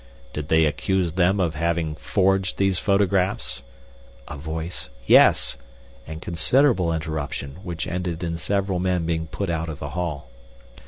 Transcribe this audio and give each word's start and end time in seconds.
Did 0.33 0.47
they 0.47 0.65
accuse 0.65 1.13
them 1.13 1.39
of 1.39 1.53
having 1.53 1.93
forged 1.93 2.57
these 2.57 2.79
photographs?' 2.79 3.61
(A 4.27 4.35
voice, 4.35 4.89
'Yes,' 5.05 5.57
and 6.07 6.23
considerable 6.23 6.91
interruption 6.91 7.59
which 7.61 7.85
ended 7.85 8.23
in 8.23 8.35
several 8.37 8.79
men 8.79 9.05
being 9.05 9.27
put 9.27 9.51
out 9.51 9.69
of 9.69 9.77
the 9.77 9.89
hall.) 9.89 10.27